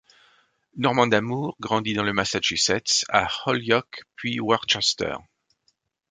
Norman 0.77 1.05
D'Amours 1.09 1.55
grandit 1.59 1.93
dans 1.93 2.01
le 2.01 2.11
Massachusetts, 2.11 3.05
à 3.09 3.27
Holyoke 3.45 4.01
puis 4.15 4.39
Worcester. 4.39 5.13